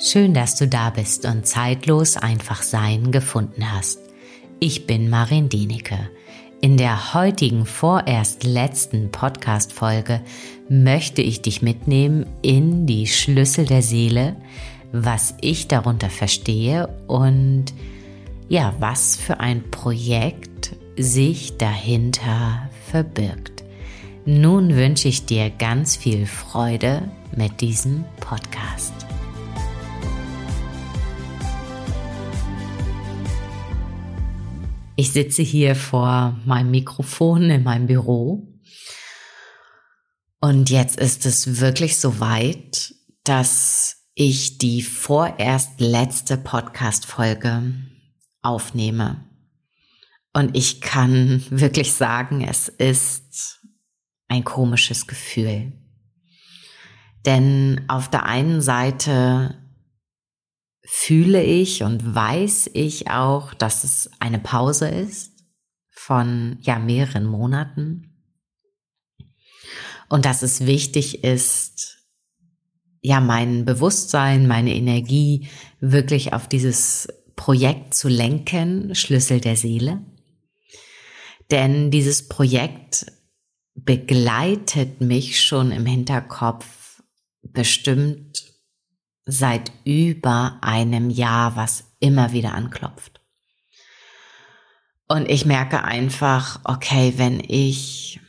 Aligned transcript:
Schön, 0.00 0.32
dass 0.32 0.54
du 0.54 0.68
da 0.68 0.90
bist 0.90 1.24
und 1.24 1.44
zeitlos 1.44 2.16
einfach 2.16 2.62
sein 2.62 3.10
gefunden 3.10 3.72
hast. 3.72 3.98
Ich 4.60 4.86
bin 4.86 5.10
Marin 5.10 5.48
Dienecke. 5.48 5.98
In 6.60 6.76
der 6.76 7.14
heutigen 7.14 7.66
vorerst 7.66 8.44
letzten 8.44 9.10
Podcast-Folge 9.10 10.20
möchte 10.68 11.20
ich 11.20 11.42
dich 11.42 11.62
mitnehmen 11.62 12.26
in 12.42 12.86
die 12.86 13.08
Schlüssel 13.08 13.66
der 13.66 13.82
Seele, 13.82 14.36
was 14.92 15.34
ich 15.40 15.66
darunter 15.66 16.10
verstehe 16.10 16.88
und 17.08 17.64
ja, 18.48 18.74
was 18.78 19.16
für 19.16 19.40
ein 19.40 19.68
Projekt 19.72 20.76
sich 20.96 21.58
dahinter 21.58 22.70
verbirgt. 22.88 23.64
Nun 24.24 24.76
wünsche 24.76 25.08
ich 25.08 25.26
dir 25.26 25.50
ganz 25.50 25.96
viel 25.96 26.24
Freude 26.26 27.10
mit 27.36 27.60
diesem 27.60 28.04
Podcast. 28.20 28.97
Ich 35.00 35.12
sitze 35.12 35.42
hier 35.42 35.76
vor 35.76 36.36
meinem 36.44 36.72
Mikrofon 36.72 37.50
in 37.50 37.62
meinem 37.62 37.86
Büro 37.86 38.58
und 40.40 40.70
jetzt 40.70 40.98
ist 40.98 41.24
es 41.24 41.60
wirklich 41.60 42.00
so 42.00 42.18
weit, 42.18 42.96
dass 43.22 44.08
ich 44.14 44.58
die 44.58 44.82
vorerst 44.82 45.78
letzte 45.78 46.36
Podcast-Folge 46.36 47.74
aufnehme. 48.42 49.24
Und 50.32 50.56
ich 50.56 50.80
kann 50.80 51.44
wirklich 51.48 51.92
sagen, 51.92 52.42
es 52.42 52.68
ist 52.68 53.60
ein 54.26 54.42
komisches 54.42 55.06
Gefühl. 55.06 55.74
Denn 57.24 57.84
auf 57.86 58.10
der 58.10 58.26
einen 58.26 58.60
Seite 58.60 59.57
fühle 60.90 61.44
ich 61.44 61.82
und 61.82 62.14
weiß 62.14 62.70
ich 62.72 63.10
auch, 63.10 63.52
dass 63.52 63.84
es 63.84 64.10
eine 64.20 64.38
Pause 64.38 64.88
ist 64.88 65.34
von 65.90 66.56
ja 66.62 66.78
mehreren 66.78 67.26
Monaten 67.26 68.24
und 70.08 70.24
dass 70.24 70.40
es 70.40 70.64
wichtig 70.64 71.24
ist, 71.24 71.98
ja 73.02 73.20
mein 73.20 73.66
Bewusstsein, 73.66 74.48
meine 74.48 74.74
Energie 74.74 75.48
wirklich 75.78 76.32
auf 76.32 76.48
dieses 76.48 77.06
Projekt 77.36 77.92
zu 77.92 78.08
lenken, 78.08 78.94
Schlüssel 78.94 79.42
der 79.42 79.56
Seele. 79.56 80.00
Denn 81.50 81.90
dieses 81.90 82.28
Projekt 82.28 83.12
begleitet 83.74 85.02
mich 85.02 85.42
schon 85.42 85.70
im 85.70 85.84
Hinterkopf 85.84 87.02
bestimmt 87.42 88.47
seit 89.30 89.70
über 89.84 90.58
einem 90.62 91.10
Jahr, 91.10 91.54
was 91.54 91.84
immer 92.00 92.32
wieder 92.32 92.54
anklopft. 92.54 93.20
Und 95.06 95.28
ich 95.28 95.44
merke 95.44 95.84
einfach, 95.84 96.60
okay, 96.64 97.14
wenn 97.16 97.40
ich 97.46 98.20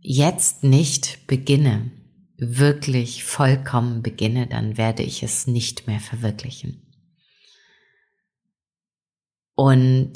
jetzt 0.00 0.64
nicht 0.64 1.26
beginne, 1.26 1.90
wirklich 2.36 3.24
vollkommen 3.24 4.02
beginne, 4.02 4.46
dann 4.46 4.76
werde 4.76 5.02
ich 5.02 5.22
es 5.22 5.46
nicht 5.46 5.86
mehr 5.86 5.98
verwirklichen. 5.98 6.82
Und 9.54 10.12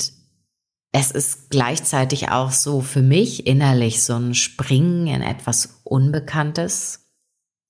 es 0.93 1.11
ist 1.11 1.49
gleichzeitig 1.49 2.29
auch 2.29 2.53
so 2.53 2.83
für 2.83 3.03
mich 3.03 3.47
innerlich 3.47 4.03
so 4.03 4.15
ein 4.15 4.35
Springen 4.35 5.07
in 5.07 5.23
etwas 5.23 5.81
Unbekanntes, 5.85 7.11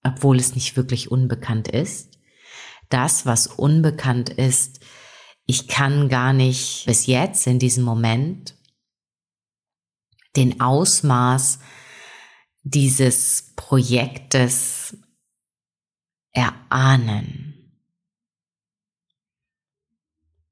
obwohl 0.02 0.38
es 0.38 0.56
nicht 0.56 0.76
wirklich 0.76 1.10
unbekannt 1.10 1.68
ist 1.68 2.11
das, 2.92 3.26
was 3.26 3.46
unbekannt 3.46 4.28
ist, 4.30 4.80
ich 5.46 5.68
kann 5.68 6.08
gar 6.08 6.32
nicht 6.32 6.86
bis 6.86 7.06
jetzt 7.06 7.46
in 7.46 7.58
diesem 7.58 7.84
Moment 7.84 8.54
den 10.36 10.60
Ausmaß 10.60 11.58
dieses 12.62 13.52
Projektes 13.56 14.96
erahnen. 16.32 17.52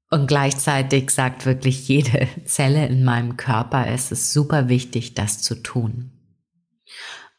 Und 0.09 0.27
gleichzeitig 0.27 1.09
sagt 1.09 1.45
wirklich 1.45 1.87
jede 1.87 2.27
Zelle 2.45 2.85
in 2.87 3.03
meinem 3.03 3.37
Körper, 3.37 3.87
es 3.87 4.11
ist 4.11 4.33
super 4.33 4.67
wichtig, 4.67 5.15
das 5.15 5.41
zu 5.41 5.55
tun. 5.55 6.11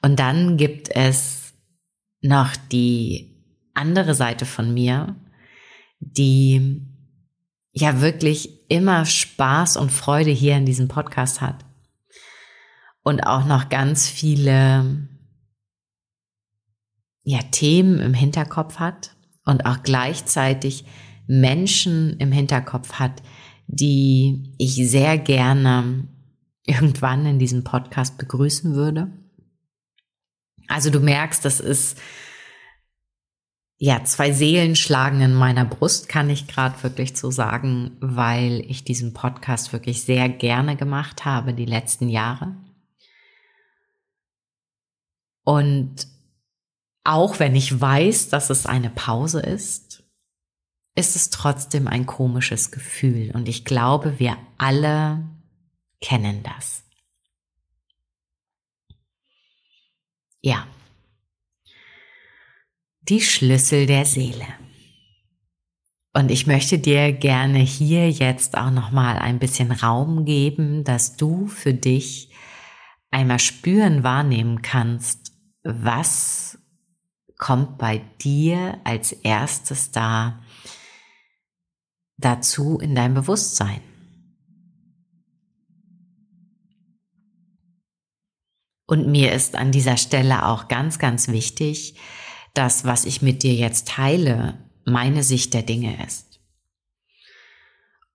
Und 0.00 0.18
dann 0.18 0.56
gibt 0.56 0.88
es 0.88 1.52
noch 2.22 2.56
die 2.56 3.31
andere 3.74 4.14
Seite 4.14 4.46
von 4.46 4.72
mir, 4.72 5.16
die 6.00 6.82
ja 7.72 8.00
wirklich 8.00 8.70
immer 8.70 9.04
Spaß 9.04 9.76
und 9.76 9.90
Freude 9.90 10.30
hier 10.30 10.56
in 10.56 10.66
diesem 10.66 10.88
Podcast 10.88 11.40
hat 11.40 11.64
und 13.02 13.26
auch 13.26 13.46
noch 13.46 13.68
ganz 13.68 14.08
viele 14.08 15.08
ja, 17.24 17.38
Themen 17.50 18.00
im 18.00 18.14
Hinterkopf 18.14 18.78
hat 18.78 19.14
und 19.44 19.66
auch 19.66 19.82
gleichzeitig 19.82 20.84
Menschen 21.26 22.16
im 22.18 22.32
Hinterkopf 22.32 22.94
hat, 22.94 23.22
die 23.66 24.54
ich 24.58 24.74
sehr 24.74 25.18
gerne 25.18 26.08
irgendwann 26.64 27.26
in 27.26 27.38
diesem 27.38 27.64
Podcast 27.64 28.18
begrüßen 28.18 28.74
würde. 28.74 29.10
Also 30.68 30.90
du 30.90 31.00
merkst, 31.00 31.44
das 31.44 31.60
ist 31.60 31.98
ja, 33.84 34.04
zwei 34.04 34.30
Seelen 34.30 34.76
schlagen 34.76 35.20
in 35.22 35.34
meiner 35.34 35.64
Brust, 35.64 36.08
kann 36.08 36.30
ich 36.30 36.46
gerade 36.46 36.80
wirklich 36.84 37.16
so 37.16 37.32
sagen, 37.32 37.96
weil 37.98 38.60
ich 38.68 38.84
diesen 38.84 39.12
Podcast 39.12 39.72
wirklich 39.72 40.04
sehr 40.04 40.28
gerne 40.28 40.76
gemacht 40.76 41.24
habe 41.24 41.52
die 41.52 41.64
letzten 41.64 42.08
Jahre. 42.08 42.54
Und 45.42 46.06
auch 47.02 47.40
wenn 47.40 47.56
ich 47.56 47.80
weiß, 47.80 48.28
dass 48.28 48.50
es 48.50 48.66
eine 48.66 48.88
Pause 48.88 49.40
ist, 49.40 50.04
ist 50.94 51.16
es 51.16 51.30
trotzdem 51.30 51.88
ein 51.88 52.06
komisches 52.06 52.70
Gefühl. 52.70 53.32
Und 53.34 53.48
ich 53.48 53.64
glaube, 53.64 54.20
wir 54.20 54.36
alle 54.58 55.28
kennen 56.00 56.44
das. 56.44 56.84
Ja, 60.40 60.68
die 63.08 63.20
Schlüssel 63.20 63.86
der 63.86 64.04
Seele. 64.04 64.46
Und 66.14 66.30
ich 66.30 66.46
möchte 66.46 66.78
dir 66.78 67.12
gerne 67.12 67.58
hier 67.58 68.10
jetzt 68.10 68.56
auch 68.56 68.70
noch 68.70 68.90
mal 68.90 69.16
ein 69.18 69.38
bisschen 69.38 69.72
Raum 69.72 70.24
geben, 70.24 70.84
dass 70.84 71.16
du 71.16 71.46
für 71.46 71.72
dich 71.72 72.30
einmal 73.10 73.38
spüren, 73.38 74.02
wahrnehmen 74.02 74.62
kannst, 74.62 75.32
was 75.62 76.58
kommt 77.38 77.78
bei 77.78 77.98
dir 78.20 78.78
als 78.84 79.12
erstes 79.12 79.90
da 79.90 80.42
dazu 82.18 82.78
in 82.78 82.94
dein 82.94 83.14
Bewusstsein. 83.14 83.80
Und 88.86 89.08
mir 89.08 89.32
ist 89.32 89.56
an 89.56 89.72
dieser 89.72 89.96
Stelle 89.96 90.46
auch 90.46 90.68
ganz, 90.68 90.98
ganz 90.98 91.28
wichtig, 91.28 91.96
das, 92.54 92.84
was 92.84 93.04
ich 93.04 93.22
mit 93.22 93.42
dir 93.42 93.54
jetzt 93.54 93.88
teile, 93.88 94.58
meine 94.84 95.22
Sicht 95.22 95.54
der 95.54 95.62
Dinge 95.62 96.04
ist. 96.04 96.40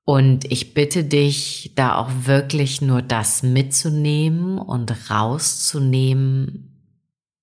Und 0.03 0.45
ich 0.45 0.73
bitte 0.73 1.03
dich, 1.03 1.73
da 1.75 1.95
auch 1.97 2.09
wirklich 2.23 2.81
nur 2.81 3.01
das 3.01 3.43
mitzunehmen 3.43 4.57
und 4.57 5.09
rauszunehmen, 5.09 6.73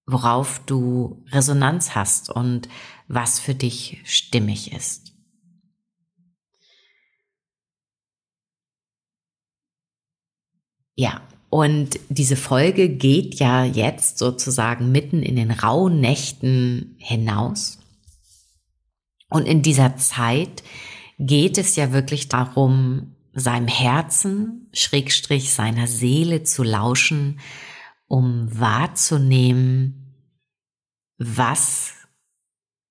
worauf 0.06 0.60
du 0.64 1.24
Resonanz 1.30 1.94
hast 1.94 2.30
und 2.30 2.68
was 3.06 3.38
für 3.38 3.54
dich 3.54 4.00
stimmig 4.04 4.72
ist. 4.72 5.12
Ja, 10.96 11.20
und 11.54 12.00
diese 12.08 12.34
Folge 12.34 12.88
geht 12.88 13.36
ja 13.36 13.64
jetzt 13.64 14.18
sozusagen 14.18 14.90
mitten 14.90 15.22
in 15.22 15.36
den 15.36 15.52
rauen 15.52 16.00
Nächten 16.00 16.96
hinaus. 16.98 17.78
Und 19.30 19.46
in 19.46 19.62
dieser 19.62 19.96
Zeit 19.96 20.64
geht 21.20 21.56
es 21.56 21.76
ja 21.76 21.92
wirklich 21.92 22.28
darum, 22.28 23.14
seinem 23.34 23.68
Herzen, 23.68 24.68
Schrägstrich 24.72 25.52
seiner 25.52 25.86
Seele 25.86 26.42
zu 26.42 26.64
lauschen, 26.64 27.38
um 28.08 28.48
wahrzunehmen, 28.50 30.16
was 31.18 31.92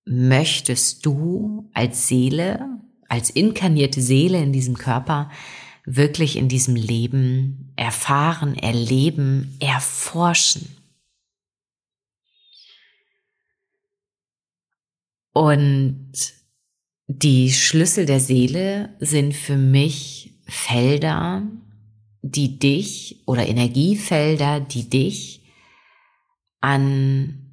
möchtest 0.05 1.05
du 1.05 1.69
als 1.73 2.07
Seele, 2.07 2.79
als 3.09 3.29
inkarnierte 3.29 4.01
Seele 4.01 4.41
in 4.41 4.53
diesem 4.53 4.77
Körper 4.77 5.29
wirklich 5.85 6.35
in 6.37 6.49
diesem 6.49 6.75
Leben 6.75 7.73
erfahren, 7.75 8.55
erleben, 8.57 9.57
erforschen. 9.59 10.67
Und 15.33 16.13
Die 17.07 17.51
Schlüssel 17.51 18.05
der 18.05 18.19
Seele 18.19 18.95
sind 18.99 19.33
für 19.35 19.57
mich 19.57 20.33
Felder, 20.45 21.43
die 22.21 22.59
dich 22.59 23.23
oder 23.25 23.45
Energiefelder, 23.45 24.61
die 24.61 24.89
dich 24.89 25.41
an 26.61 27.51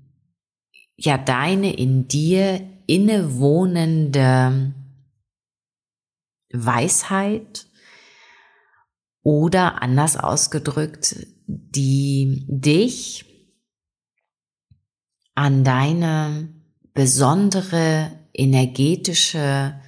ja 0.96 1.18
deine 1.18 1.74
in 1.74 2.06
dir 2.06 2.60
innewohnende 2.86 4.72
Weisheit 6.52 7.66
oder 9.22 9.82
anders 9.82 10.16
ausgedrückt, 10.16 11.26
die 11.46 12.44
dich 12.48 13.24
an 15.34 15.64
deine 15.64 16.54
besondere 16.94 18.12
energetische 18.32 19.80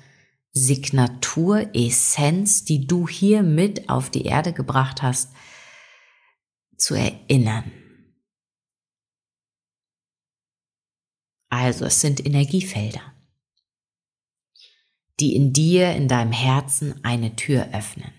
Signatur, 0.53 1.75
Essenz, 1.75 2.65
die 2.65 2.87
du 2.87 3.09
hier 3.09 3.43
mit 3.43 3.89
auf 3.89 4.11
die 4.11 4.25
Erde 4.25 4.53
gebracht 4.53 5.03
hast, 5.03 5.33
zu 6.77 6.95
erinnern. 6.95 7.73
Also 11.49 11.85
es 11.85 12.01
sind 12.01 12.25
Energiefelder, 12.25 13.13
die 15.21 15.37
in 15.37 15.53
dir, 15.53 15.93
in 15.95 16.09
deinem 16.09 16.33
Herzen 16.33 17.05
eine 17.05 17.37
Tür 17.37 17.69
öffnen. 17.73 18.11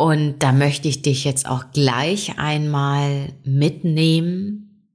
Und 0.00 0.38
da 0.38 0.52
möchte 0.52 0.88
ich 0.88 1.02
dich 1.02 1.24
jetzt 1.24 1.46
auch 1.46 1.72
gleich 1.72 2.38
einmal 2.38 3.34
mitnehmen 3.44 4.88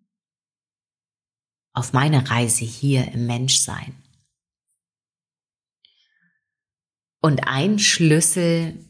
auf 1.73 1.93
meine 1.93 2.27
Reise 2.27 2.65
hier 2.65 3.11
im 3.11 3.27
Menschsein. 3.27 3.93
Und 7.21 7.47
ein 7.47 7.77
Schlüssel 7.77 8.83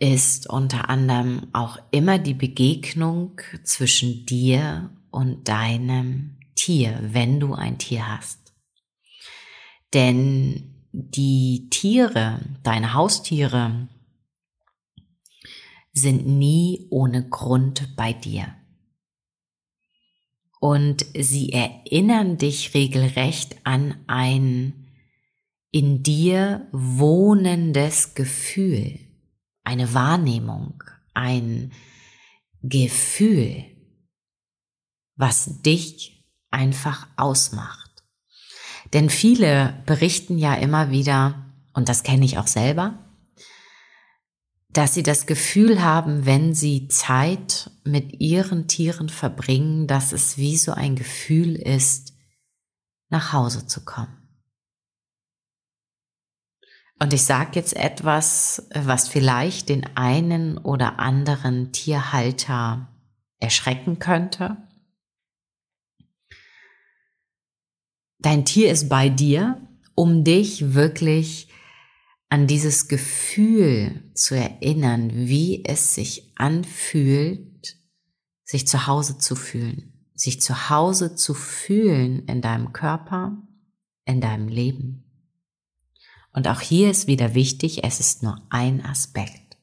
ist 0.00 0.50
unter 0.50 0.88
anderem 0.88 1.46
auch 1.52 1.78
immer 1.92 2.18
die 2.18 2.34
Begegnung 2.34 3.40
zwischen 3.62 4.26
dir 4.26 4.90
und 5.12 5.46
deinem 5.46 6.36
Tier, 6.56 6.98
wenn 7.00 7.38
du 7.38 7.54
ein 7.54 7.78
Tier 7.78 8.08
hast. 8.08 8.52
Denn 9.92 10.88
die 10.90 11.68
Tiere, 11.70 12.40
deine 12.64 12.94
Haustiere, 12.94 13.88
sind 15.94 16.26
nie 16.26 16.86
ohne 16.90 17.26
Grund 17.28 17.96
bei 17.96 18.12
dir. 18.12 18.54
Und 20.60 21.06
sie 21.18 21.52
erinnern 21.52 22.36
dich 22.36 22.74
regelrecht 22.74 23.56
an 23.64 23.96
ein 24.06 24.84
in 25.70 26.02
dir 26.02 26.68
wohnendes 26.72 28.14
Gefühl, 28.14 28.98
eine 29.64 29.92
Wahrnehmung, 29.92 30.82
ein 31.12 31.72
Gefühl, 32.62 33.64
was 35.16 35.62
dich 35.62 36.24
einfach 36.50 37.08
ausmacht. 37.16 38.04
Denn 38.92 39.10
viele 39.10 39.82
berichten 39.86 40.38
ja 40.38 40.54
immer 40.54 40.90
wieder, 40.90 41.52
und 41.72 41.88
das 41.88 42.04
kenne 42.04 42.24
ich 42.24 42.38
auch 42.38 42.46
selber, 42.46 43.03
dass 44.74 44.92
sie 44.92 45.04
das 45.04 45.26
Gefühl 45.26 45.82
haben, 45.82 46.26
wenn 46.26 46.52
sie 46.52 46.88
Zeit 46.88 47.70
mit 47.84 48.20
ihren 48.20 48.66
Tieren 48.66 49.08
verbringen, 49.08 49.86
dass 49.86 50.12
es 50.12 50.36
wie 50.36 50.56
so 50.56 50.72
ein 50.72 50.96
Gefühl 50.96 51.54
ist, 51.54 52.12
nach 53.08 53.32
Hause 53.32 53.66
zu 53.66 53.84
kommen. 53.84 54.24
Und 56.98 57.12
ich 57.12 57.22
sage 57.22 57.52
jetzt 57.54 57.76
etwas, 57.76 58.68
was 58.74 59.08
vielleicht 59.08 59.68
den 59.68 59.96
einen 59.96 60.58
oder 60.58 60.98
anderen 60.98 61.70
Tierhalter 61.72 62.88
erschrecken 63.38 64.00
könnte. 64.00 64.56
Dein 68.18 68.44
Tier 68.44 68.72
ist 68.72 68.88
bei 68.88 69.08
dir, 69.08 69.60
um 69.94 70.24
dich 70.24 70.74
wirklich 70.74 71.48
an 72.34 72.48
dieses 72.48 72.88
Gefühl 72.88 74.10
zu 74.12 74.34
erinnern, 74.34 75.08
wie 75.14 75.64
es 75.64 75.94
sich 75.94 76.32
anfühlt, 76.34 77.76
sich 78.42 78.66
zu 78.66 78.88
Hause 78.88 79.18
zu 79.18 79.36
fühlen, 79.36 80.10
sich 80.14 80.40
zu 80.40 80.68
Hause 80.68 81.14
zu 81.14 81.32
fühlen 81.32 82.26
in 82.26 82.42
deinem 82.42 82.72
Körper, 82.72 83.40
in 84.04 84.20
deinem 84.20 84.48
Leben. 84.48 85.04
Und 86.32 86.48
auch 86.48 86.60
hier 86.60 86.90
ist 86.90 87.06
wieder 87.06 87.36
wichtig, 87.36 87.84
es 87.84 88.00
ist 88.00 88.24
nur 88.24 88.44
ein 88.50 88.84
Aspekt. 88.84 89.56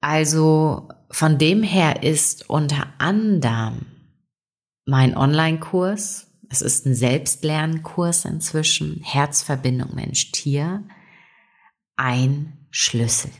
Also 0.00 0.88
von 1.10 1.36
dem 1.36 1.62
her 1.62 2.02
ist 2.02 2.48
unter 2.48 2.94
anderem 2.96 3.84
mein 4.86 5.18
Online-Kurs 5.18 6.25
es 6.48 6.62
ist 6.62 6.86
ein 6.86 6.94
Selbstlernkurs 6.94 8.24
inzwischen, 8.24 9.02
Herzverbindung 9.02 9.94
Mensch-Tier, 9.94 10.86
ein 11.96 12.66
Schlüssel. 12.70 13.30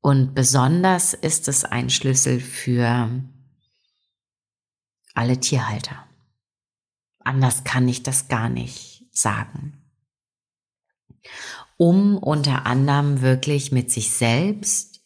Und 0.00 0.34
besonders 0.34 1.14
ist 1.14 1.48
es 1.48 1.64
ein 1.64 1.88
Schlüssel 1.88 2.40
für 2.40 3.22
alle 5.14 5.38
Tierhalter. 5.38 6.06
Anders 7.20 7.62
kann 7.64 7.88
ich 7.88 8.02
das 8.02 8.28
gar 8.28 8.48
nicht 8.48 9.06
sagen. 9.12 9.78
Um 11.76 12.18
unter 12.18 12.66
anderem 12.66 13.22
wirklich 13.22 13.70
mit 13.70 13.92
sich 13.92 14.10
selbst, 14.10 15.04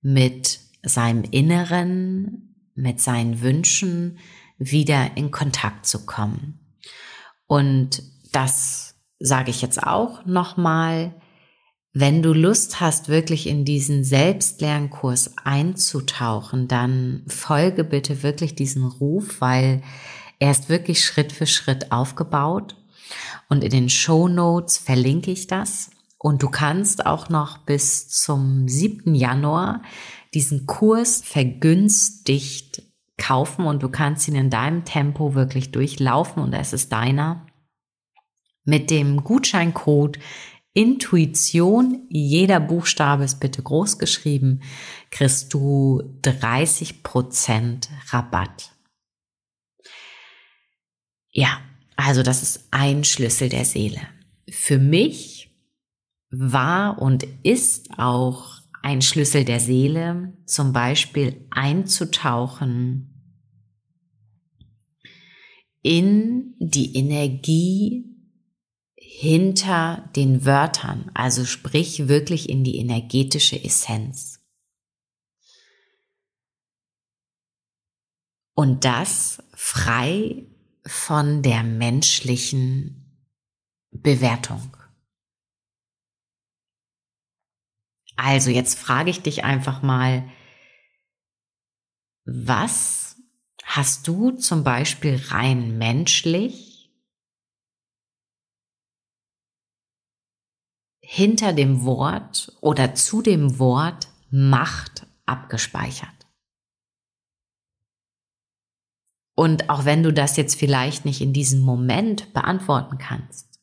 mit 0.00 0.60
seinem 0.82 1.22
Inneren, 1.22 2.70
mit 2.74 3.00
seinen 3.00 3.40
Wünschen, 3.40 4.18
wieder 4.70 5.16
in 5.16 5.30
Kontakt 5.30 5.86
zu 5.86 6.06
kommen. 6.06 6.76
Und 7.46 8.02
das 8.32 8.94
sage 9.18 9.50
ich 9.50 9.62
jetzt 9.62 9.82
auch 9.82 10.24
nochmal. 10.24 11.14
Wenn 11.94 12.22
du 12.22 12.32
Lust 12.32 12.80
hast, 12.80 13.08
wirklich 13.08 13.46
in 13.46 13.66
diesen 13.66 14.02
Selbstlernkurs 14.02 15.36
einzutauchen, 15.44 16.66
dann 16.66 17.24
folge 17.26 17.84
bitte 17.84 18.22
wirklich 18.22 18.54
diesen 18.54 18.84
Ruf, 18.84 19.40
weil 19.40 19.82
er 20.38 20.50
ist 20.50 20.70
wirklich 20.70 21.04
Schritt 21.04 21.32
für 21.32 21.46
Schritt 21.46 21.92
aufgebaut. 21.92 22.76
Und 23.50 23.62
in 23.62 23.70
den 23.70 23.90
Show 23.90 24.26
Notes 24.28 24.78
verlinke 24.78 25.30
ich 25.30 25.46
das. 25.46 25.90
Und 26.18 26.42
du 26.42 26.48
kannst 26.48 27.04
auch 27.04 27.28
noch 27.28 27.58
bis 27.58 28.08
zum 28.08 28.68
7. 28.68 29.14
Januar 29.14 29.82
diesen 30.32 30.66
Kurs 30.66 31.20
vergünstigt 31.22 32.82
kaufen 33.18 33.66
und 33.66 33.82
du 33.82 33.88
kannst 33.88 34.28
ihn 34.28 34.34
in 34.34 34.50
deinem 34.50 34.84
Tempo 34.84 35.34
wirklich 35.34 35.70
durchlaufen 35.70 36.42
und 36.42 36.52
es 36.52 36.72
ist 36.72 36.92
deiner. 36.92 37.46
Mit 38.64 38.90
dem 38.90 39.24
Gutscheincode 39.24 40.18
Intuition, 40.74 42.06
jeder 42.08 42.58
Buchstabe 42.58 43.24
ist 43.24 43.40
bitte 43.40 43.62
groß 43.62 43.98
geschrieben, 43.98 44.62
kriegst 45.10 45.52
du 45.52 46.02
30% 46.22 47.88
Rabatt. 48.08 48.72
Ja, 51.30 51.60
also 51.96 52.22
das 52.22 52.42
ist 52.42 52.68
ein 52.70 53.04
Schlüssel 53.04 53.50
der 53.50 53.66
Seele. 53.66 54.00
Für 54.48 54.78
mich 54.78 55.50
war 56.30 57.00
und 57.00 57.26
ist 57.42 57.90
auch 57.98 58.51
ein 58.82 59.00
Schlüssel 59.00 59.44
der 59.44 59.60
Seele, 59.60 60.36
zum 60.44 60.72
Beispiel 60.72 61.46
einzutauchen 61.50 63.08
in 65.82 66.54
die 66.58 66.96
Energie 66.96 68.12
hinter 68.96 70.10
den 70.16 70.44
Wörtern, 70.44 71.10
also 71.14 71.44
sprich 71.44 72.08
wirklich 72.08 72.48
in 72.48 72.64
die 72.64 72.76
energetische 72.76 73.62
Essenz. 73.62 74.40
Und 78.54 78.84
das 78.84 79.42
frei 79.54 80.46
von 80.84 81.42
der 81.42 81.62
menschlichen 81.62 83.28
Bewertung. 83.90 84.76
Also 88.16 88.50
jetzt 88.50 88.78
frage 88.78 89.10
ich 89.10 89.22
dich 89.22 89.44
einfach 89.44 89.82
mal, 89.82 90.28
was 92.24 93.02
Hast 93.64 94.06
du 94.06 94.32
zum 94.32 94.64
Beispiel 94.64 95.18
rein 95.28 95.78
menschlich 95.78 96.92
hinter 101.00 101.52
dem 101.52 101.84
Wort 101.84 102.56
oder 102.60 102.94
zu 102.94 103.22
dem 103.22 103.58
Wort 103.58 104.08
Macht 104.30 105.06
abgespeichert? 105.26 106.08
Und 109.34 109.70
auch 109.70 109.84
wenn 109.86 110.02
du 110.02 110.12
das 110.12 110.36
jetzt 110.36 110.56
vielleicht 110.56 111.06
nicht 111.06 111.22
in 111.22 111.32
diesem 111.32 111.60
Moment 111.60 112.34
beantworten 112.34 112.98
kannst, 112.98 113.58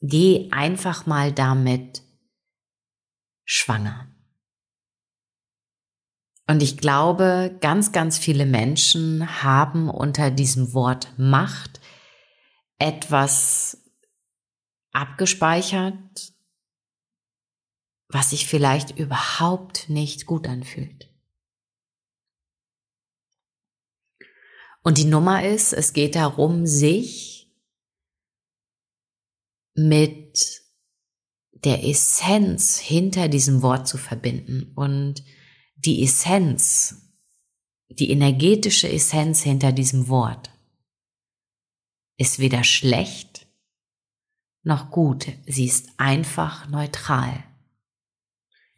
geh 0.00 0.50
einfach 0.50 1.04
mal 1.04 1.32
damit 1.32 2.02
schwanger. 3.44 4.08
Und 6.46 6.62
ich 6.62 6.76
glaube, 6.76 7.56
ganz, 7.60 7.92
ganz 7.92 8.18
viele 8.18 8.44
Menschen 8.44 9.42
haben 9.42 9.88
unter 9.88 10.30
diesem 10.30 10.74
Wort 10.74 11.12
Macht 11.16 11.80
etwas 12.78 13.78
abgespeichert, 14.92 16.32
was 18.08 18.30
sich 18.30 18.46
vielleicht 18.46 18.98
überhaupt 18.98 19.88
nicht 19.88 20.26
gut 20.26 20.46
anfühlt. 20.46 21.10
Und 24.82 24.98
die 24.98 25.06
Nummer 25.06 25.42
ist, 25.42 25.72
es 25.72 25.94
geht 25.94 26.14
darum, 26.14 26.66
sich 26.66 27.50
mit 29.74 30.23
der 31.64 31.84
Essenz 31.84 32.78
hinter 32.78 33.28
diesem 33.28 33.62
Wort 33.62 33.88
zu 33.88 33.98
verbinden 33.98 34.72
und 34.74 35.24
die 35.76 36.02
Essenz, 36.02 37.12
die 37.88 38.10
energetische 38.10 38.88
Essenz 38.88 39.42
hinter 39.42 39.72
diesem 39.72 40.08
Wort 40.08 40.50
ist 42.16 42.38
weder 42.38 42.64
schlecht 42.64 43.46
noch 44.62 44.90
gut. 44.90 45.26
Sie 45.46 45.66
ist 45.66 45.90
einfach 45.98 46.68
neutral. 46.68 47.44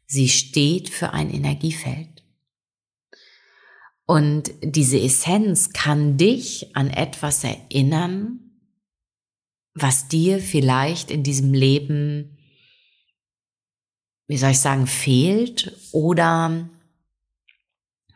Sie 0.07 0.29
steht 0.29 0.89
für 0.89 1.13
ein 1.13 1.31
Energiefeld. 1.31 2.25
Und 4.05 4.53
diese 4.63 5.01
Essenz 5.01 5.73
kann 5.73 6.17
dich 6.17 6.77
an 6.77 6.91
etwas 6.91 7.43
erinnern, 7.43 8.41
was 9.75 10.09
dir 10.09 10.41
vielleicht 10.41 11.11
in 11.11 11.23
diesem 11.23 11.53
Leben, 11.53 12.36
wie 14.27 14.37
soll 14.37 14.51
ich 14.51 14.61
sagen, 14.61 14.87
fehlt 14.87 15.77
oder 15.93 16.69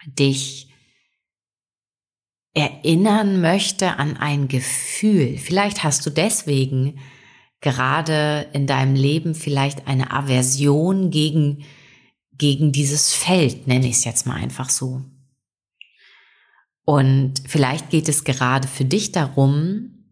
dich 0.07 0.69
erinnern 2.55 3.41
möchte 3.41 3.97
an 3.97 4.17
ein 4.17 4.49
Gefühl. 4.49 5.39
Vielleicht 5.39 5.85
hast 5.85 6.05
du 6.05 6.11
deswegen 6.11 6.99
gerade 7.61 8.49
in 8.53 8.67
deinem 8.67 8.95
Leben 8.95 9.35
vielleicht 9.35 9.87
eine 9.87 10.11
Aversion 10.11 11.11
gegen, 11.11 11.65
gegen 12.37 12.73
dieses 12.73 13.13
Feld, 13.13 13.67
nenne 13.67 13.87
ich 13.87 13.97
es 13.97 14.05
jetzt 14.05 14.27
mal 14.27 14.37
einfach 14.37 14.71
so. 14.71 15.03
Und 16.85 17.35
vielleicht 17.47 17.91
geht 17.91 18.09
es 18.09 18.25
gerade 18.25 18.67
für 18.67 18.85
dich 18.85 19.13
darum, 19.13 20.07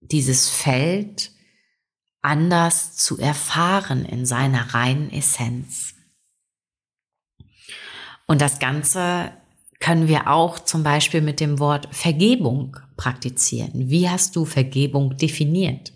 dieses 0.00 0.48
Feld 0.48 1.32
anders 2.22 2.96
zu 2.96 3.18
erfahren 3.18 4.04
in 4.04 4.24
seiner 4.24 4.74
reinen 4.74 5.10
Essenz. 5.12 5.94
Und 8.26 8.40
das 8.40 8.60
Ganze 8.60 9.32
können 9.80 10.06
wir 10.06 10.28
auch 10.28 10.60
zum 10.60 10.84
Beispiel 10.84 11.20
mit 11.20 11.40
dem 11.40 11.58
Wort 11.58 11.92
Vergebung 11.94 12.76
praktizieren. 12.96 13.90
Wie 13.90 14.08
hast 14.08 14.36
du 14.36 14.44
Vergebung 14.44 15.16
definiert? 15.16 15.92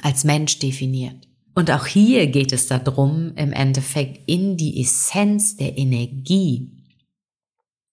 Als 0.00 0.22
Mensch 0.24 0.60
definiert. 0.60 1.28
Und 1.54 1.70
auch 1.70 1.86
hier 1.86 2.28
geht 2.28 2.52
es 2.52 2.66
darum, 2.66 3.34
im 3.34 3.52
Endeffekt 3.52 4.26
in 4.26 4.56
die 4.56 4.80
Essenz 4.80 5.56
der 5.56 5.76
Energie 5.76 6.70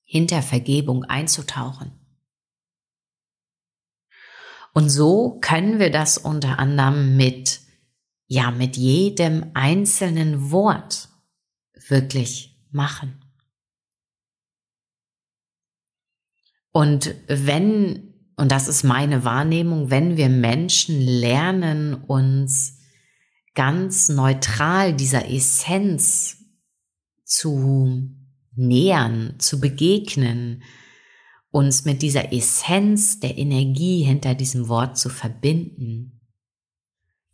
hinter 0.06 0.42
Vergebung 0.42 1.04
einzutauchen. 1.04 1.99
Und 4.74 4.90
so 4.90 5.40
können 5.42 5.80
wir 5.80 5.92
das 5.92 6.18
unter 6.18 6.60
anderem 6.60 7.18
mit, 7.18 7.62
ja, 8.28 8.52
mit 8.52 8.78
jedem 8.78 9.52
einzelnen 9.54 10.52
Wort 10.52 11.10
wirklich 11.88 12.58
machen. 12.72 13.20
Und 16.72 17.16
wenn, 17.28 18.14
und 18.36 18.52
das 18.52 18.68
ist 18.68 18.84
meine 18.84 19.26
Wahrnehmung, 19.26 19.90
wenn 19.90 20.18
wir 20.18 20.30
Menschen 20.30 21.02
lernen, 21.02 21.96
uns 21.96 22.80
ganz 23.56 24.10
neutral 24.10 24.96
dieser 24.96 25.30
Essenz 25.30 26.38
zu 27.26 28.10
nähern, 28.56 29.36
zu 29.40 29.60
begegnen, 29.60 30.64
uns 31.52 31.86
mit 31.86 32.02
dieser 32.02 32.32
Essenz 32.32 33.20
der 33.20 33.38
Energie 33.38 34.04
hinter 34.04 34.36
diesem 34.36 34.68
Wort 34.68 34.98
zu 34.98 35.10
verbinden, 35.10 36.22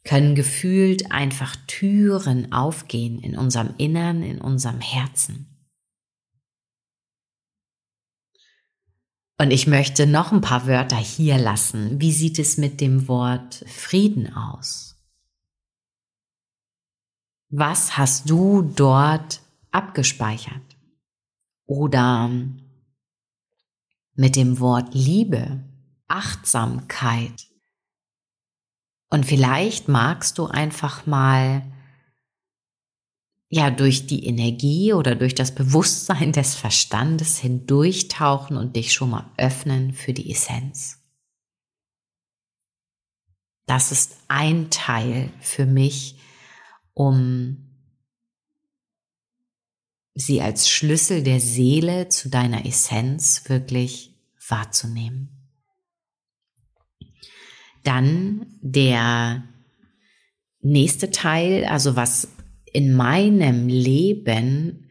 können 0.03 0.35
gefühlt 0.35 1.11
einfach 1.11 1.55
Türen 1.67 2.53
aufgehen 2.53 3.19
in 3.19 3.37
unserem 3.37 3.73
Innern, 3.77 4.23
in 4.23 4.39
unserem 4.39 4.79
Herzen. 4.79 5.51
Und 9.37 9.51
ich 9.51 9.67
möchte 9.67 10.07
noch 10.07 10.31
ein 10.31 10.41
paar 10.41 10.65
Wörter 10.65 10.95
hier 10.95 11.37
lassen. 11.37 11.99
Wie 11.99 12.13
sieht 12.13 12.39
es 12.39 12.57
mit 12.57 12.79
dem 12.79 13.09
Wort 13.09 13.65
Frieden 13.67 14.33
aus? 14.33 14.95
Was 17.49 17.97
hast 17.97 18.29
du 18.29 18.61
dort 18.61 19.41
abgespeichert? 19.71 20.75
oder 21.65 22.29
mit 24.15 24.35
dem 24.35 24.59
Wort 24.59 24.93
Liebe, 24.93 25.63
Achtsamkeit. 26.07 27.47
Und 29.09 29.25
vielleicht 29.25 29.87
magst 29.87 30.37
du 30.37 30.47
einfach 30.47 31.05
mal 31.05 31.63
ja 33.49 33.69
durch 33.69 34.07
die 34.07 34.25
Energie 34.25 34.93
oder 34.93 35.15
durch 35.15 35.35
das 35.35 35.53
Bewusstsein 35.53 36.31
des 36.31 36.55
Verstandes 36.55 37.37
hindurchtauchen 37.37 38.57
und 38.57 38.75
dich 38.75 38.93
schon 38.93 39.11
mal 39.11 39.31
öffnen 39.37 39.93
für 39.93 40.13
die 40.13 40.31
Essenz. 40.31 41.01
Das 43.67 43.91
ist 43.91 44.17
ein 44.27 44.69
Teil 44.69 45.31
für 45.39 45.65
mich, 45.65 46.19
um 46.93 47.64
sie 50.15 50.41
als 50.41 50.69
Schlüssel 50.69 51.23
der 51.23 51.41
Seele 51.41 52.07
zu 52.07 52.29
deiner 52.29 52.65
Essenz 52.65 53.47
wirklich 53.47 54.15
wahrzunehmen. 54.47 55.29
Dann 57.83 58.47
der 58.61 59.43
nächste 60.61 61.11
Teil, 61.11 61.65
also 61.65 61.95
was 61.95 62.29
in 62.73 62.95
meinem 62.95 63.67
Leben 63.67 64.89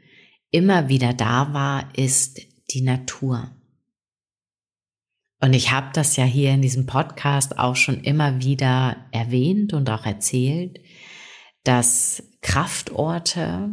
immer 0.51 0.89
wieder 0.89 1.13
da 1.15 1.53
war, 1.53 1.89
ist 1.97 2.41
die 2.71 2.83
Natur. 2.83 3.51
Und 5.41 5.53
ich 5.53 5.73
habe 5.73 5.91
das 5.93 6.17
ja 6.17 6.25
hier 6.25 6.53
in 6.53 6.63
diesem 6.63 6.87
Podcast 6.87 7.59
auch 7.59 7.77
schon 7.77 8.03
immer 8.03 8.41
wieder 8.41 9.09
erwähnt 9.11 9.73
und 9.73 9.91
auch 9.91 10.07
erzählt, 10.07 10.81
dass 11.65 12.23
Kraftorte 12.41 13.71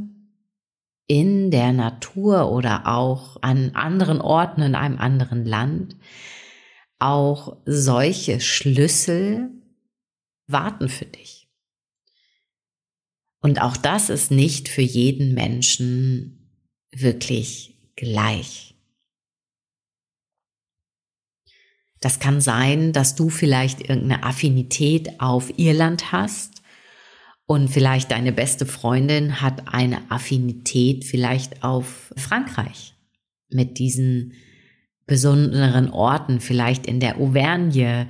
in 1.12 1.52
der 1.52 1.74
Natur 1.74 2.50
oder 2.50 2.88
auch 2.88 3.36
an 3.42 3.72
anderen 3.76 4.22
Orten 4.22 4.62
in 4.62 4.76
einem 4.76 4.98
anderen 4.98 5.44
Land 5.44 5.98
auch 7.00 7.58
solche 7.66 8.40
Schlüssel 8.40 9.50
warten 10.48 10.88
für 10.88 11.04
dich. 11.04 11.50
Und 13.42 13.62
auch 13.62 13.76
das 13.76 14.10
ist 14.10 14.32
nicht 14.32 14.70
für 14.70 14.84
jeden 14.84 15.34
Menschen 15.34 16.50
wirklich 16.94 17.76
gleich. 17.98 18.76
Das 22.00 22.20
kann 22.20 22.40
sein, 22.40 22.94
dass 22.94 23.16
du 23.16 23.30
vielleicht 23.30 23.82
irgendeine 23.82 24.24
Affinität 24.24 25.20
auf 25.20 25.60
Irland 25.60 26.14
hast 26.14 26.51
und 27.52 27.68
vielleicht 27.68 28.12
deine 28.12 28.32
beste 28.32 28.66
Freundin 28.66 29.42
hat 29.42 29.74
eine 29.74 30.10
Affinität 30.10 31.04
vielleicht 31.04 31.66
auf 31.66 32.14
Frankreich 32.16 32.94
mit 33.50 33.78
diesen 33.78 34.36
besonderen 35.06 35.90
Orten, 35.90 36.40
vielleicht 36.40 36.88
in 36.88 37.02
der 37.02 37.18
Auvergne 37.18 38.08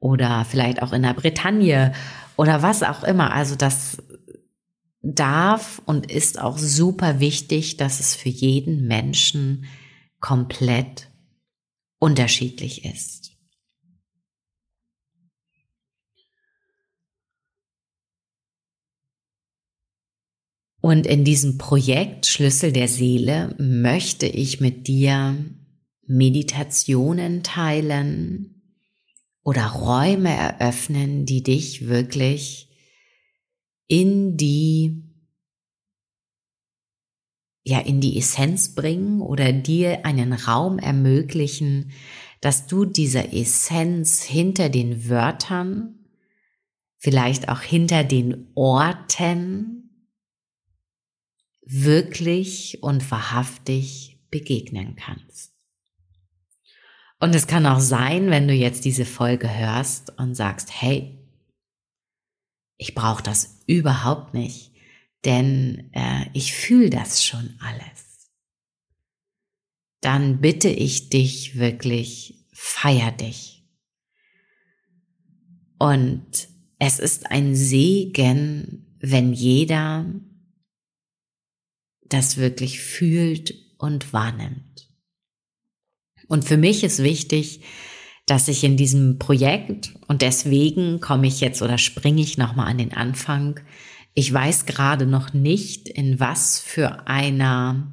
oder 0.00 0.44
vielleicht 0.44 0.82
auch 0.82 0.92
in 0.92 1.00
der 1.00 1.14
Bretagne 1.14 1.94
oder 2.36 2.60
was 2.60 2.82
auch 2.82 3.04
immer. 3.04 3.32
Also 3.32 3.56
das 3.56 4.02
darf 5.00 5.80
und 5.86 6.12
ist 6.12 6.38
auch 6.38 6.58
super 6.58 7.20
wichtig, 7.20 7.78
dass 7.78 8.00
es 8.00 8.14
für 8.14 8.28
jeden 8.28 8.86
Menschen 8.86 9.64
komplett 10.20 11.08
unterschiedlich 12.00 12.84
ist. 12.84 13.33
Und 20.84 21.06
in 21.06 21.24
diesem 21.24 21.56
Projekt 21.56 22.26
Schlüssel 22.26 22.70
der 22.70 22.88
Seele 22.88 23.54
möchte 23.56 24.26
ich 24.26 24.60
mit 24.60 24.86
dir 24.86 25.34
Meditationen 26.06 27.42
teilen 27.42 28.60
oder 29.42 29.64
Räume 29.68 30.28
eröffnen, 30.28 31.24
die 31.24 31.42
dich 31.42 31.88
wirklich 31.88 32.68
in 33.86 34.36
die 34.36 35.02
ja 37.62 37.78
in 37.78 38.02
die 38.02 38.18
Essenz 38.18 38.74
bringen 38.74 39.22
oder 39.22 39.54
dir 39.54 40.04
einen 40.04 40.34
Raum 40.34 40.78
ermöglichen, 40.78 41.92
dass 42.42 42.66
du 42.66 42.84
dieser 42.84 43.32
Essenz 43.32 44.22
hinter 44.22 44.68
den 44.68 45.08
Wörtern, 45.08 45.94
vielleicht 46.98 47.48
auch 47.48 47.62
hinter 47.62 48.04
den 48.04 48.48
Orten 48.54 49.80
wirklich 51.64 52.82
und 52.82 53.10
wahrhaftig 53.10 54.18
begegnen 54.30 54.96
kannst. 54.96 55.52
Und 57.20 57.34
es 57.34 57.46
kann 57.46 57.66
auch 57.66 57.80
sein, 57.80 58.30
wenn 58.30 58.48
du 58.48 58.54
jetzt 58.54 58.84
diese 58.84 59.06
Folge 59.06 59.48
hörst 59.48 60.18
und 60.18 60.34
sagst, 60.34 60.70
hey, 60.82 61.18
ich 62.76 62.94
brauche 62.94 63.22
das 63.22 63.62
überhaupt 63.66 64.34
nicht, 64.34 64.72
denn 65.24 65.90
äh, 65.92 66.26
ich 66.34 66.52
fühle 66.52 66.90
das 66.90 67.24
schon 67.24 67.58
alles. 67.60 68.30
Dann 70.00 70.40
bitte 70.40 70.68
ich 70.68 71.08
dich 71.08 71.56
wirklich, 71.56 72.46
feier 72.52 73.10
dich. 73.10 73.64
Und 75.78 76.48
es 76.78 76.98
ist 76.98 77.30
ein 77.30 77.54
Segen, 77.54 78.98
wenn 78.98 79.32
jeder 79.32 80.04
das 82.08 82.36
wirklich 82.36 82.80
fühlt 82.80 83.54
und 83.78 84.12
wahrnimmt. 84.12 84.90
Und 86.28 86.44
für 86.44 86.56
mich 86.56 86.84
ist 86.84 87.02
wichtig, 87.02 87.60
dass 88.26 88.48
ich 88.48 88.64
in 88.64 88.76
diesem 88.76 89.18
Projekt 89.18 89.94
und 90.08 90.22
deswegen 90.22 91.00
komme 91.00 91.26
ich 91.26 91.40
jetzt 91.40 91.60
oder 91.60 91.76
springe 91.76 92.22
ich 92.22 92.38
nochmal 92.38 92.68
an 92.68 92.78
den 92.78 92.94
Anfang. 92.94 93.60
Ich 94.14 94.32
weiß 94.32 94.64
gerade 94.66 95.06
noch 95.06 95.34
nicht, 95.34 95.88
in 95.88 96.20
was 96.20 96.58
für 96.58 97.06
einer 97.06 97.92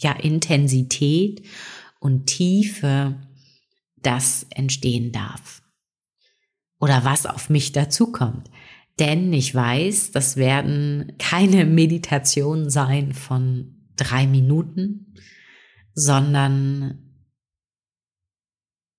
ja, 0.00 0.12
Intensität 0.12 1.42
und 2.00 2.26
Tiefe 2.26 3.20
das 3.96 4.46
entstehen 4.50 5.12
darf. 5.12 5.62
Oder 6.80 7.04
was 7.04 7.26
auf 7.26 7.50
mich 7.50 7.72
dazukommt. 7.72 8.48
Denn 8.98 9.32
ich 9.32 9.54
weiß, 9.54 10.10
das 10.10 10.36
werden 10.36 11.12
keine 11.18 11.64
Meditationen 11.64 12.68
sein 12.68 13.12
von 13.12 13.76
drei 13.96 14.26
Minuten, 14.26 15.14
sondern 15.94 16.98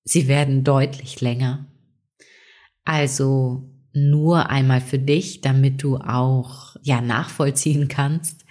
sie 0.04 0.28
werden 0.28 0.64
deutlich 0.64 1.20
länger. 1.22 1.66
Also 2.86 3.70
nur 3.94 4.50
einmal 4.50 4.82
für 4.82 5.00
dich, 5.00 5.42
damit 5.42 5.84
du 5.84 5.98
auch 5.98 6.76
ja 6.82 7.02
nachvollziehen 7.02 7.88
kannst, 7.88 8.46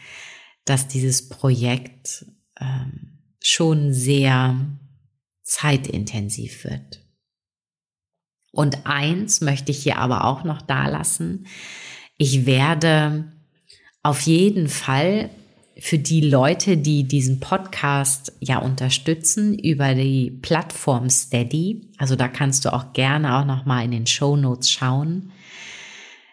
dass 0.64 0.88
dieses 0.88 1.28
Projekt 1.28 2.26
ähm, 2.60 3.20
schon 3.40 3.92
sehr 3.92 4.78
zeitintensiv 5.42 6.64
wird. 6.64 7.07
Und 8.52 8.86
eins 8.86 9.40
möchte 9.40 9.72
ich 9.72 9.82
hier 9.82 9.98
aber 9.98 10.24
auch 10.24 10.44
noch 10.44 10.62
da 10.62 10.88
lassen. 10.88 11.46
Ich 12.16 12.46
werde 12.46 13.32
auf 14.02 14.20
jeden 14.22 14.68
Fall 14.68 15.30
für 15.78 15.98
die 15.98 16.22
Leute, 16.22 16.76
die 16.76 17.04
diesen 17.04 17.38
Podcast 17.38 18.32
ja 18.40 18.58
unterstützen 18.58 19.56
über 19.56 19.94
die 19.94 20.30
Plattform 20.30 21.08
Steady, 21.08 21.92
also 21.98 22.16
da 22.16 22.26
kannst 22.26 22.64
du 22.64 22.72
auch 22.72 22.92
gerne 22.92 23.36
auch 23.38 23.44
noch 23.44 23.64
mal 23.64 23.84
in 23.84 23.92
den 23.92 24.06
Show 24.06 24.36
Notes 24.36 24.70
schauen, 24.70 25.30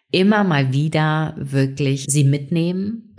immer 0.09 0.43
mal 0.43 0.73
wieder 0.73 1.35
wirklich 1.37 2.05
sie 2.07 2.23
mitnehmen, 2.23 3.15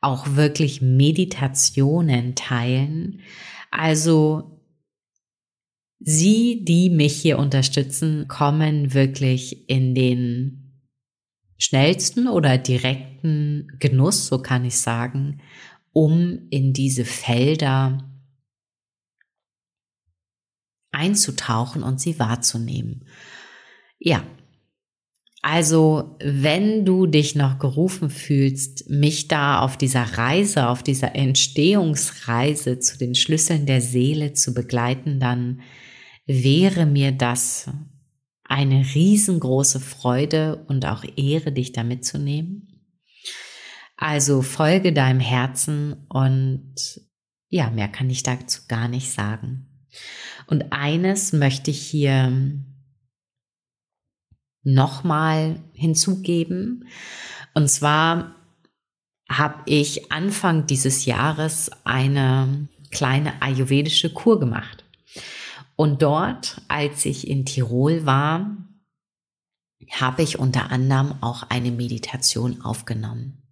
auch 0.00 0.34
wirklich 0.34 0.82
Meditationen 0.82 2.34
teilen. 2.34 3.20
Also 3.70 4.57
Sie, 6.00 6.64
die 6.64 6.90
mich 6.90 7.20
hier 7.20 7.38
unterstützen, 7.38 8.28
kommen 8.28 8.94
wirklich 8.94 9.68
in 9.68 9.94
den 9.94 10.68
schnellsten 11.58 12.28
oder 12.28 12.56
direkten 12.56 13.68
Genuss, 13.80 14.26
so 14.28 14.40
kann 14.40 14.64
ich 14.64 14.78
sagen, 14.78 15.40
um 15.92 16.46
in 16.50 16.72
diese 16.72 17.04
Felder 17.04 18.08
einzutauchen 20.92 21.82
und 21.82 22.00
sie 22.00 22.18
wahrzunehmen. 22.18 23.04
Ja, 23.98 24.24
also 25.42 26.16
wenn 26.20 26.84
du 26.84 27.06
dich 27.06 27.34
noch 27.34 27.58
gerufen 27.58 28.10
fühlst, 28.10 28.88
mich 28.90 29.28
da 29.28 29.60
auf 29.60 29.76
dieser 29.76 30.02
Reise, 30.02 30.68
auf 30.68 30.82
dieser 30.82 31.14
Entstehungsreise 31.14 32.78
zu 32.78 32.98
den 32.98 33.14
Schlüsseln 33.14 33.66
der 33.66 33.80
Seele 33.80 34.32
zu 34.32 34.54
begleiten, 34.54 35.20
dann 35.20 35.60
wäre 36.28 36.86
mir 36.86 37.10
das 37.10 37.68
eine 38.44 38.84
riesengroße 38.94 39.80
Freude 39.80 40.64
und 40.68 40.86
auch 40.86 41.04
Ehre, 41.16 41.50
dich 41.50 41.72
da 41.72 41.82
mitzunehmen. 41.82 42.68
Also 43.96 44.42
folge 44.42 44.92
deinem 44.92 45.20
Herzen 45.20 46.06
und 46.08 46.74
ja, 47.48 47.70
mehr 47.70 47.88
kann 47.88 48.10
ich 48.10 48.22
dazu 48.22 48.62
gar 48.68 48.88
nicht 48.88 49.10
sagen. 49.10 49.88
Und 50.46 50.72
eines 50.72 51.32
möchte 51.32 51.70
ich 51.70 51.80
hier 51.80 52.62
nochmal 54.62 55.62
hinzugeben. 55.72 56.88
Und 57.54 57.68
zwar 57.68 58.36
habe 59.30 59.62
ich 59.66 60.12
Anfang 60.12 60.66
dieses 60.66 61.06
Jahres 61.06 61.70
eine 61.84 62.68
kleine 62.90 63.40
ayurvedische 63.42 64.10
Kur 64.12 64.38
gemacht. 64.38 64.77
Und 65.78 66.02
dort, 66.02 66.60
als 66.66 67.06
ich 67.06 67.28
in 67.28 67.46
Tirol 67.46 68.04
war, 68.04 68.58
habe 69.92 70.24
ich 70.24 70.40
unter 70.40 70.72
anderem 70.72 71.14
auch 71.20 71.44
eine 71.44 71.70
Meditation 71.70 72.62
aufgenommen. 72.62 73.44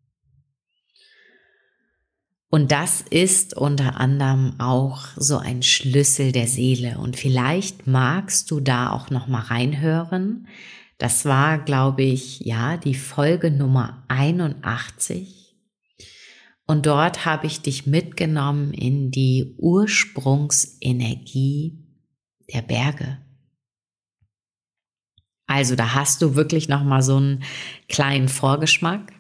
Und 2.48 2.72
das 2.72 3.00
ist 3.00 3.56
unter 3.56 4.00
anderem 4.00 4.58
auch 4.58 5.04
so 5.14 5.38
ein 5.38 5.62
Schlüssel 5.62 6.32
der 6.32 6.48
Seele. 6.48 6.98
Und 6.98 7.16
vielleicht 7.16 7.86
magst 7.86 8.50
du 8.50 8.58
da 8.58 8.90
auch 8.90 9.10
noch 9.10 9.28
mal 9.28 9.42
reinhören. 9.42 10.48
Das 10.98 11.26
war, 11.26 11.60
glaube 11.60 12.02
ich, 12.02 12.40
ja, 12.40 12.76
die 12.76 12.96
Folge 12.96 13.52
Nummer 13.52 14.02
81. 14.08 15.54
Und 16.66 16.86
dort 16.86 17.24
habe 17.24 17.46
ich 17.46 17.62
dich 17.62 17.86
mitgenommen 17.86 18.74
in 18.74 19.12
die 19.12 19.54
Ursprungsenergie 19.58 21.85
der 22.52 22.62
Berge. 22.62 23.18
Also 25.46 25.76
da 25.76 25.94
hast 25.94 26.22
du 26.22 26.34
wirklich 26.34 26.68
noch 26.68 26.82
mal 26.82 27.02
so 27.02 27.16
einen 27.16 27.44
kleinen 27.88 28.28
Vorgeschmack. 28.28 29.12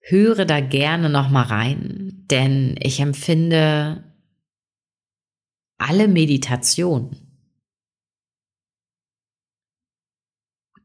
Höre 0.00 0.44
da 0.44 0.60
gerne 0.60 1.08
noch 1.08 1.30
mal 1.30 1.42
rein, 1.42 2.24
denn 2.30 2.76
ich 2.80 3.00
empfinde 3.00 4.04
alle 5.78 6.08
Meditation 6.08 7.16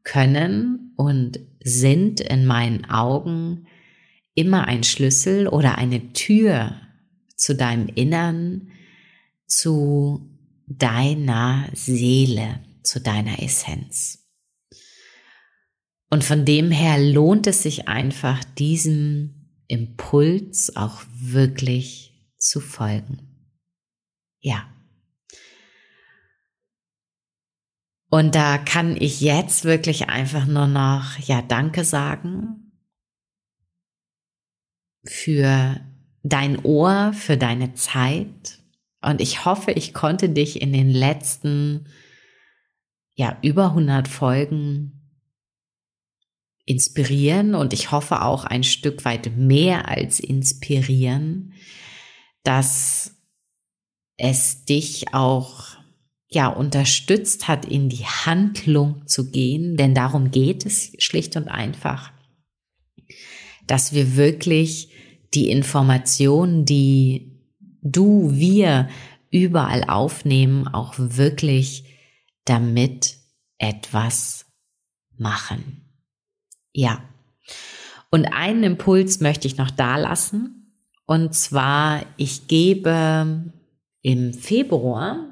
können 0.02 0.92
und 0.96 1.38
sind 1.62 2.20
in 2.20 2.46
meinen 2.46 2.86
Augen 2.86 3.66
immer 4.34 4.66
ein 4.66 4.82
Schlüssel 4.82 5.46
oder 5.46 5.78
eine 5.78 6.12
Tür 6.12 6.80
zu 7.36 7.54
deinem 7.54 7.88
Innern, 7.88 8.70
zu 9.50 10.38
deiner 10.66 11.68
Seele, 11.74 12.60
zu 12.82 13.00
deiner 13.00 13.42
Essenz. 13.42 14.28
Und 16.08 16.24
von 16.24 16.44
dem 16.44 16.70
her 16.70 16.98
lohnt 16.98 17.46
es 17.46 17.62
sich 17.62 17.88
einfach, 17.88 18.42
diesem 18.44 19.62
Impuls 19.66 20.74
auch 20.76 21.02
wirklich 21.12 22.32
zu 22.36 22.60
folgen. 22.60 23.56
Ja. 24.40 24.68
Und 28.08 28.34
da 28.34 28.58
kann 28.58 28.96
ich 28.96 29.20
jetzt 29.20 29.64
wirklich 29.64 30.08
einfach 30.08 30.46
nur 30.46 30.66
noch, 30.66 31.16
ja, 31.18 31.42
Danke 31.42 31.84
sagen 31.84 32.72
für 35.04 35.80
dein 36.22 36.58
Ohr, 36.64 37.12
für 37.14 37.36
deine 37.36 37.74
Zeit, 37.74 38.59
und 39.02 39.20
ich 39.20 39.44
hoffe, 39.44 39.72
ich 39.72 39.94
konnte 39.94 40.28
dich 40.28 40.60
in 40.60 40.72
den 40.72 40.90
letzten, 40.90 41.88
ja, 43.14 43.38
über 43.42 43.66
100 43.66 44.08
Folgen 44.08 45.00
inspirieren. 46.66 47.54
Und 47.54 47.72
ich 47.72 47.90
hoffe 47.90 48.22
auch 48.22 48.44
ein 48.44 48.62
Stück 48.62 49.04
weit 49.04 49.36
mehr 49.36 49.88
als 49.88 50.20
inspirieren, 50.20 51.54
dass 52.44 53.16
es 54.16 54.64
dich 54.64 55.14
auch 55.14 55.76
ja 56.28 56.48
unterstützt 56.48 57.48
hat, 57.48 57.64
in 57.64 57.88
die 57.88 58.04
Handlung 58.04 59.06
zu 59.06 59.30
gehen, 59.30 59.76
denn 59.76 59.94
darum 59.94 60.30
geht 60.30 60.64
es 60.64 60.92
schlicht 60.98 61.36
und 61.36 61.48
einfach, 61.48 62.12
dass 63.66 63.92
wir 63.92 64.16
wirklich 64.16 64.90
die 65.34 65.50
Informationen, 65.50 66.64
die 66.64 67.39
du, 67.82 68.30
wir 68.32 68.88
überall 69.30 69.84
aufnehmen, 69.84 70.68
auch 70.68 70.94
wirklich 70.96 71.84
damit 72.44 73.16
etwas 73.58 74.46
machen. 75.16 75.82
Ja. 76.72 77.02
Und 78.10 78.26
einen 78.26 78.64
Impuls 78.64 79.20
möchte 79.20 79.46
ich 79.46 79.56
noch 79.56 79.70
da 79.70 79.96
lassen. 79.96 80.74
Und 81.06 81.34
zwar, 81.34 82.04
ich 82.16 82.48
gebe 82.48 83.52
im 84.02 84.34
Februar, 84.34 85.30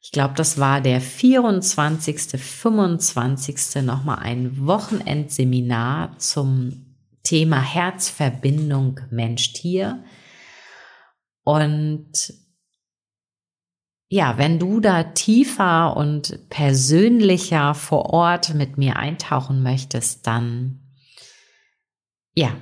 ich 0.00 0.12
glaube, 0.12 0.34
das 0.36 0.58
war 0.58 0.80
der 0.80 1.00
24., 1.00 2.40
25. 2.40 3.82
nochmal 3.82 4.20
ein 4.20 4.66
Wochenendseminar 4.66 6.16
zum 6.18 6.96
Thema 7.22 7.60
Herzverbindung 7.60 9.00
Mensch-Tier. 9.10 10.02
Und 11.48 12.34
ja, 14.10 14.36
wenn 14.36 14.58
du 14.58 14.80
da 14.80 15.02
tiefer 15.02 15.96
und 15.96 16.46
persönlicher 16.50 17.74
vor 17.74 18.10
Ort 18.10 18.52
mit 18.52 18.76
mir 18.76 18.96
eintauchen 18.96 19.62
möchtest, 19.62 20.26
dann 20.26 20.92
ja, 22.34 22.54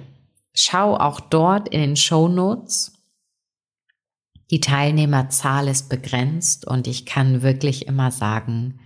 schau 0.54 0.96
auch 0.96 1.18
dort 1.18 1.68
in 1.68 1.80
den 1.80 1.96
Show 1.96 2.28
Notes. 2.28 2.92
Die 4.52 4.60
Teilnehmerzahl 4.60 5.66
ist 5.66 5.88
begrenzt 5.88 6.64
und 6.64 6.86
ich 6.86 7.06
kann 7.06 7.42
wirklich 7.42 7.88
immer 7.88 8.12
sagen, 8.12 8.78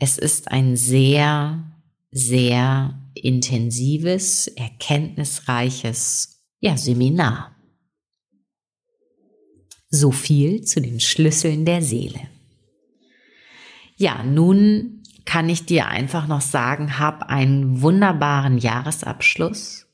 es 0.00 0.18
ist 0.18 0.50
ein 0.50 0.74
sehr, 0.74 1.70
sehr 2.10 2.98
intensives, 3.14 4.48
erkenntnisreiches 4.48 6.44
ja, 6.58 6.76
Seminar. 6.76 7.59
So 9.90 10.12
viel 10.12 10.62
zu 10.62 10.80
den 10.80 11.00
Schlüsseln 11.00 11.64
der 11.64 11.82
Seele. 11.82 12.20
Ja, 13.96 14.22
nun 14.22 15.02
kann 15.24 15.48
ich 15.48 15.66
dir 15.66 15.88
einfach 15.88 16.26
noch 16.26 16.40
sagen, 16.40 16.98
hab 16.98 17.24
einen 17.24 17.82
wunderbaren 17.82 18.58
Jahresabschluss, 18.58 19.86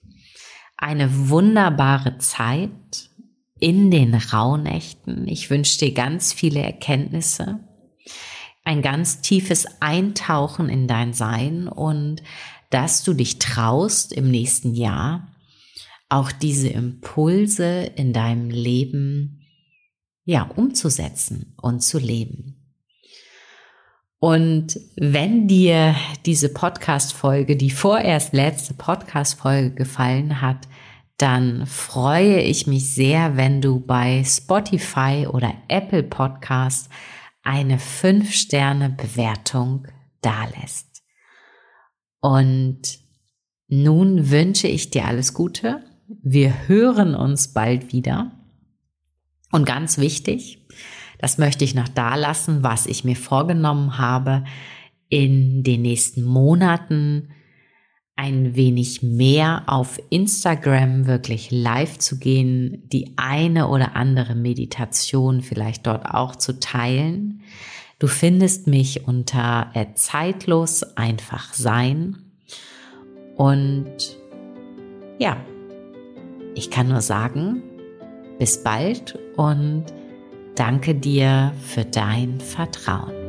eine 0.77 1.29
wunderbare 1.31 2.19
Zeit 2.19 3.11
in 3.59 3.91
den 3.91 4.15
Rauhnächten. 4.15 5.27
Ich 5.27 5.51
wünsche 5.51 5.79
dir 5.79 5.93
ganz 5.93 6.33
viele 6.33 6.61
Erkenntnisse, 6.61 7.61
ein 8.65 8.83
ganz 8.83 9.23
tiefes 9.23 9.67
Eintauchen 9.81 10.69
in 10.69 10.87
dein 10.87 11.15
Sein 11.15 11.69
und 11.69 12.23
dass 12.71 13.03
du 13.03 13.15
dich 13.15 13.39
traust 13.39 14.13
im 14.13 14.31
nächsten 14.31 14.75
Jahr 14.75 15.29
auch 16.09 16.33
diese 16.33 16.69
Impulse 16.69 17.91
in 17.97 18.13
deinem 18.13 18.51
Leben 18.51 19.46
ja, 20.27 20.43
umzusetzen 20.43 21.55
und 21.63 21.81
zu 21.81 21.99
leben. 21.99 22.57
Und 24.19 24.79
wenn 24.97 25.47
dir 25.47 25.95
diese 26.27 26.53
Podcast-Folge, 26.53 27.57
die 27.57 27.71
vorerst 27.71 28.35
letzte 28.35 28.75
Podcast-Folge 28.75 29.71
gefallen 29.71 30.43
hat, 30.43 30.69
dann 31.17 31.65
freue 31.67 32.41
ich 32.41 32.67
mich 32.67 32.91
sehr, 32.91 33.37
wenn 33.37 33.63
du 33.63 33.81
bei 33.81 34.25
Spotify 34.25 35.29
oder 35.31 35.55
Apple 35.69 36.03
Podcast 36.03 36.91
eine 37.43 37.79
5-Sterne-Bewertung 37.79 39.87
dalässt. 40.21 41.05
Und 42.21 42.99
nun 43.69 44.31
wünsche 44.31 44.67
ich 44.67 44.91
dir 44.91 45.05
alles 45.05 45.35
Gute. 45.35 45.85
Wir 46.09 46.69
hören 46.69 47.15
uns 47.15 47.53
bald 47.53 47.93
wieder. 47.93 48.33
Und 49.51 49.65
ganz 49.65 49.99
wichtig, 49.99 50.59
das 51.19 51.39
möchte 51.39 51.65
ich 51.65 51.75
noch 51.75 51.89
da 51.89 52.15
lassen, 52.15 52.63
was 52.63 52.87
ich 52.87 53.05
mir 53.05 53.17
vorgenommen 53.17 53.99
habe, 53.99 54.45
in 55.09 55.63
den 55.63 55.83
nächsten 55.83 56.25
Monaten 56.25 57.31
ein 58.17 58.57
wenig 58.57 59.03
mehr 59.03 59.65
auf 59.67 60.01
Instagram 60.09 61.07
wirklich 61.07 61.51
live 61.51 61.99
zu 61.99 62.19
gehen, 62.19 62.89
die 62.89 63.13
eine 63.17 63.69
oder 63.69 63.95
andere 63.95 64.35
Meditation 64.35 65.43
vielleicht 65.43 65.87
dort 65.87 66.07
auch 66.07 66.35
zu 66.35 66.59
teilen. 66.59 67.43
Du 67.99 68.07
findest 68.07 68.67
mich 68.67 69.07
unter 69.07 69.71
zeitlos 69.95 70.83
einfach 70.97 71.53
sein. 71.53 72.17
Und 73.37 74.19
ja, 75.19 75.37
ich 76.55 76.71
kann 76.71 76.89
nur 76.89 77.03
sagen, 77.03 77.63
bis 78.39 78.63
bald 78.63 79.19
und 79.37 79.85
danke 80.55 80.95
dir 80.95 81.53
für 81.63 81.85
dein 81.85 82.41
Vertrauen. 82.41 83.26